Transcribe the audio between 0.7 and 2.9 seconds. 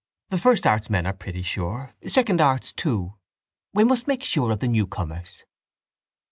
men are pretty sure. Second arts,